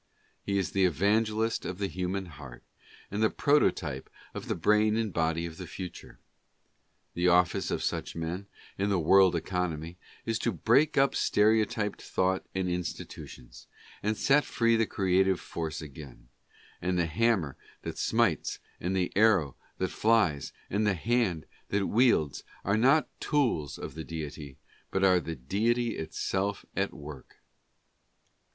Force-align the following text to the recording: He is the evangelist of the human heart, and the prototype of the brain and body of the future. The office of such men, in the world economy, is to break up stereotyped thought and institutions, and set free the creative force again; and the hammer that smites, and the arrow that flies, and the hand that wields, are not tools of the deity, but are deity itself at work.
He 0.41 0.57
is 0.57 0.71
the 0.71 0.83
evangelist 0.83 1.63
of 1.63 1.77
the 1.77 1.85
human 1.85 2.25
heart, 2.25 2.63
and 3.11 3.21
the 3.21 3.29
prototype 3.29 4.09
of 4.33 4.47
the 4.47 4.55
brain 4.55 4.97
and 4.97 5.13
body 5.13 5.45
of 5.45 5.57
the 5.57 5.67
future. 5.67 6.17
The 7.13 7.27
office 7.27 7.69
of 7.69 7.83
such 7.83 8.15
men, 8.15 8.47
in 8.79 8.89
the 8.89 8.97
world 8.97 9.35
economy, 9.35 9.99
is 10.25 10.39
to 10.39 10.51
break 10.51 10.97
up 10.97 11.13
stereotyped 11.13 12.01
thought 12.01 12.47
and 12.55 12.67
institutions, 12.67 13.67
and 14.01 14.17
set 14.17 14.43
free 14.43 14.75
the 14.75 14.87
creative 14.87 15.39
force 15.39 15.83
again; 15.83 16.29
and 16.81 16.97
the 16.97 17.05
hammer 17.05 17.55
that 17.83 17.99
smites, 17.99 18.57
and 18.79 18.95
the 18.95 19.13
arrow 19.15 19.55
that 19.77 19.91
flies, 19.91 20.51
and 20.67 20.87
the 20.87 20.95
hand 20.95 21.45
that 21.69 21.85
wields, 21.85 22.43
are 22.65 22.75
not 22.75 23.07
tools 23.19 23.77
of 23.77 23.93
the 23.93 24.03
deity, 24.03 24.57
but 24.89 25.03
are 25.03 25.19
deity 25.19 25.95
itself 25.95 26.65
at 26.75 26.91
work. 26.91 27.35